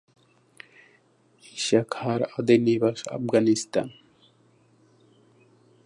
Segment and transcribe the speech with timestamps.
[1.55, 3.87] ঈশা খাঁর আদি নিবাস আফগানিস্তান।